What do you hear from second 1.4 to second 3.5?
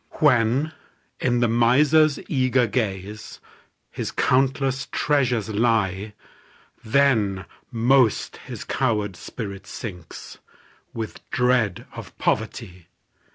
the miser's eager gaze,